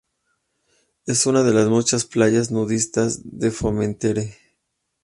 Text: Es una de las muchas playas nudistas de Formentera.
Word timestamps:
Es 1.05 1.27
una 1.27 1.43
de 1.43 1.53
las 1.53 1.67
muchas 1.69 2.05
playas 2.05 2.49
nudistas 2.49 3.21
de 3.23 3.51
Formentera. 3.51 4.23